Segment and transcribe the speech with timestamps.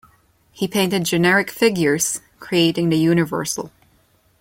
[0.51, 3.71] He painted generic figures, creating the universal.